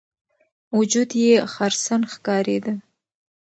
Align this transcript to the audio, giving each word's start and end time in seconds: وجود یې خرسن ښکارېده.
وجود 0.77 1.09
یې 1.23 1.33
خرسن 1.53 2.01
ښکارېده. 2.13 2.73